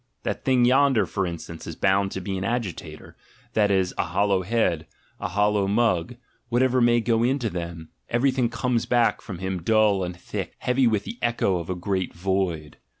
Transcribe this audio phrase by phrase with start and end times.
[0.23, 3.15] That thing yonder, for instance, is bound to be an agitator,
[3.53, 4.87] that is, a hollow head,
[5.19, 6.15] a hollow mug:
[6.49, 11.03] whatever may go into him, everything comes back from him dull and thick, heavy with
[11.03, 12.77] the echo of the great void.